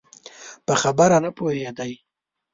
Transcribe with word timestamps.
په 0.65 0.73
خبره 0.81 1.17
نه 1.25 1.29
پوهېدی؟ 1.37 1.91